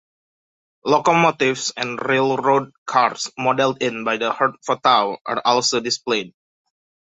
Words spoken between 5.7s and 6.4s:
displayed.